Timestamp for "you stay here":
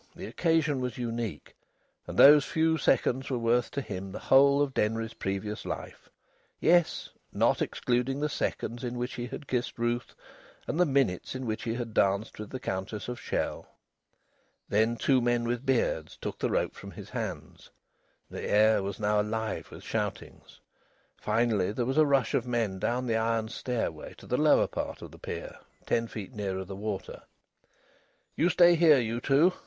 28.35-28.97